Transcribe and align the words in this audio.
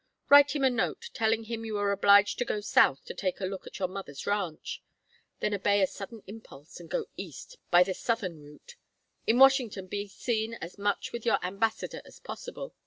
Write 0.29 0.55
him 0.55 0.63
a 0.63 0.69
note, 0.71 1.11
telling 1.13 1.43
him 1.43 1.63
you 1.63 1.77
are 1.77 1.91
obliged 1.91 2.39
to 2.39 2.43
go 2.43 2.59
south 2.59 3.05
to 3.05 3.13
take 3.13 3.39
a 3.39 3.45
look 3.45 3.67
at 3.67 3.77
your 3.77 3.87
mother's 3.87 4.25
ranch. 4.25 4.81
Then 5.41 5.53
obey 5.53 5.79
a 5.79 5.85
sudden 5.85 6.23
impulse 6.25 6.79
and 6.79 6.89
go 6.89 7.05
East 7.17 7.57
by 7.69 7.83
the 7.83 7.93
southern 7.93 8.41
route. 8.41 8.77
In 9.27 9.37
Washington 9.37 9.85
be 9.85 10.07
seen 10.07 10.55
as 10.55 10.79
much 10.79 11.11
with 11.11 11.23
your 11.23 11.37
ambassador 11.45 12.01
as 12.03 12.19
possible. 12.19 12.73